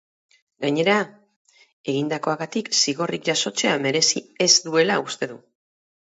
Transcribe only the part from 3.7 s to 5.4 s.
merezi ez duela uste du.